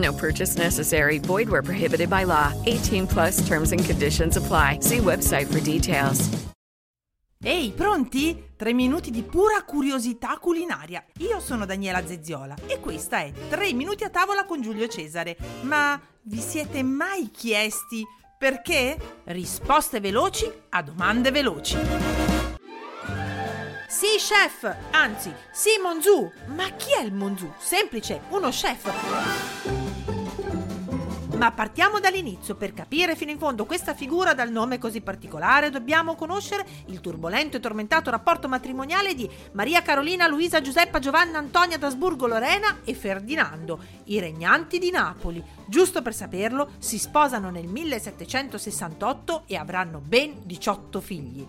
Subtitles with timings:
[0.00, 1.18] No purchase necessary.
[1.18, 2.52] Void where prohibited by law.
[2.66, 4.78] 18 plus terms and conditions apply.
[4.80, 6.28] See website for details.
[7.42, 8.50] Ehi, pronti?
[8.54, 11.02] Tre minuti di pura curiosità culinaria.
[11.20, 15.36] Io sono Daniela Zezziola e questa è Tre minuti a tavola con Giulio Cesare.
[15.62, 18.04] Ma vi siete mai chiesti
[18.38, 18.96] perché?
[19.24, 21.78] Risposte veloci a domande veloci.
[23.88, 24.76] Sì, chef!
[24.92, 26.30] Anzi, sì, Monzù!
[26.54, 27.52] Ma chi è il Monzù?
[27.58, 29.79] Semplice, uno chef!
[31.40, 32.54] Ma partiamo dall'inizio.
[32.54, 37.56] Per capire fino in fondo questa figura dal nome così particolare dobbiamo conoscere il turbolento
[37.56, 43.82] e tormentato rapporto matrimoniale di Maria Carolina Luisa Giuseppa Giovanna Antonia d'Asburgo Lorena e Ferdinando,
[44.04, 45.42] i regnanti di Napoli.
[45.64, 51.46] Giusto per saperlo, si sposano nel 1768 e avranno ben 18 figli.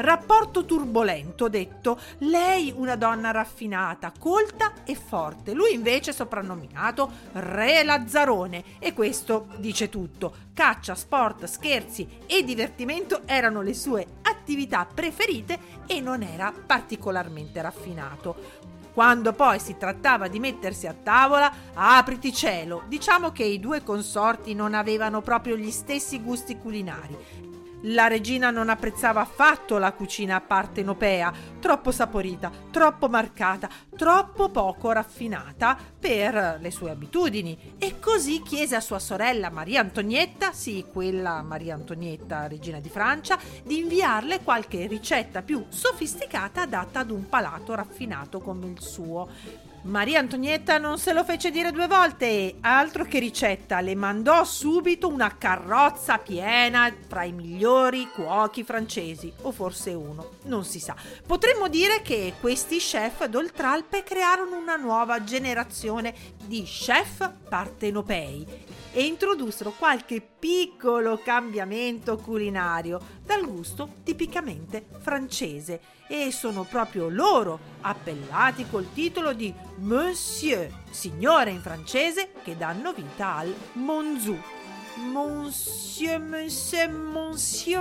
[0.00, 8.64] Rapporto turbolento, detto, lei una donna raffinata, colta e forte, lui invece soprannominato Re Lazzarone
[8.78, 10.34] e questo dice tutto.
[10.54, 18.68] Caccia, sport, scherzi e divertimento erano le sue attività preferite e non era particolarmente raffinato.
[18.94, 24.54] Quando poi si trattava di mettersi a tavola, apriti cielo, diciamo che i due consorti
[24.54, 27.49] non avevano proprio gli stessi gusti culinari.
[27.84, 35.78] La regina non apprezzava affatto la cucina partenopea, troppo saporita, troppo marcata, troppo poco raffinata
[35.98, 41.74] per le sue abitudini e così chiese a sua sorella Maria Antonietta, sì, quella Maria
[41.74, 48.40] Antonietta, regina di Francia, di inviarle qualche ricetta più sofisticata adatta ad un palato raffinato
[48.40, 49.68] come il suo.
[49.82, 54.44] Maria Antonietta non se lo fece dire due volte e, altro che ricetta, le mandò
[54.44, 60.94] subito una carrozza piena fra i migliori cuochi francesi, o forse uno, non si sa.
[61.26, 66.14] Potremmo dire che questi chef d'Oltralpe crearono una nuova generazione
[66.44, 68.46] di chef partenopei
[68.92, 78.66] e introdussero qualche piccolo cambiamento culinario dal gusto tipicamente francese e sono proprio loro appellati
[78.68, 84.59] col titolo di Monsieur, signore in francese, che danno vita al Monzou.
[84.96, 86.88] Monsieur, Monsieur,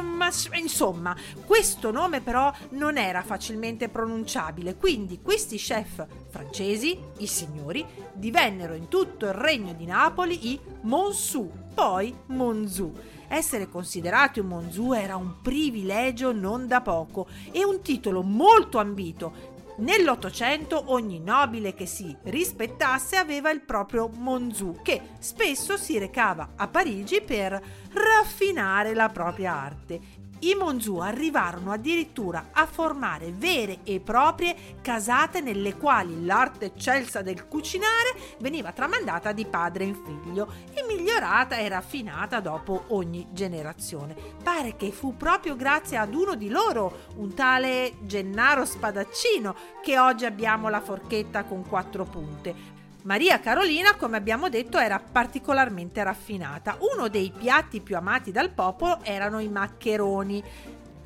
[0.02, 0.58] Monsieur.
[0.58, 1.16] Insomma,
[1.46, 8.88] questo nome però non era facilmente pronunciabile, quindi questi chef francesi, i signori, divennero in
[8.88, 12.94] tutto il regno di Napoli i Monsou, poi Monzou.
[13.32, 19.49] Essere considerati un Monzou era un privilegio non da poco e un titolo molto ambito
[19.80, 26.68] Nell'Ottocento ogni nobile che si rispettasse aveva il proprio Monzù, che spesso si recava a
[26.68, 27.62] Parigi per
[27.94, 35.76] raffinare la propria arte i Monzù arrivarono addirittura a formare vere e proprie casate nelle
[35.76, 42.40] quali l'arte eccelsa del cucinare veniva tramandata di padre in figlio e migliorata e raffinata
[42.40, 44.16] dopo ogni generazione.
[44.42, 50.26] Pare che fu proprio grazie ad uno di loro, un tale Gennaro Spadaccino, che oggi
[50.26, 52.79] abbiamo la forchetta con quattro punte.
[53.10, 56.78] Maria Carolina, come abbiamo detto, era particolarmente raffinata.
[56.94, 60.44] Uno dei piatti più amati dal popolo erano i maccheroni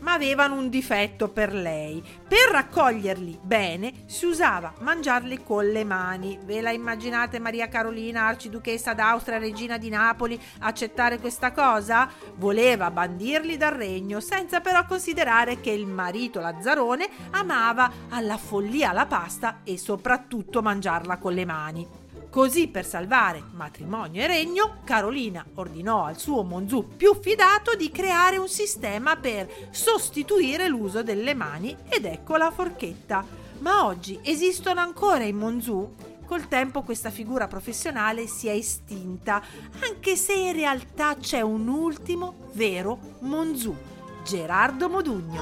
[0.03, 2.03] ma avevano un difetto per lei.
[2.27, 6.37] Per raccoglierli bene si usava mangiarli con le mani.
[6.43, 12.09] Ve la immaginate Maria Carolina, arciduchessa d'Austria, regina di Napoli, accettare questa cosa?
[12.35, 19.05] Voleva bandirli dal regno, senza però considerare che il marito Lazzarone amava alla follia la
[19.05, 22.02] pasta e soprattutto mangiarla con le mani.
[22.33, 28.37] Così per salvare matrimonio e regno, Carolina ordinò al suo Monzù più fidato di creare
[28.37, 33.23] un sistema per sostituire l'uso delle mani ed ecco la forchetta.
[33.59, 35.93] Ma oggi esistono ancora i Monzù?
[36.25, 39.39] Col tempo questa figura professionale si è estinta,
[39.87, 43.75] anche se in realtà c'è un ultimo vero Monzù.
[44.23, 45.41] Gerardo Modugno.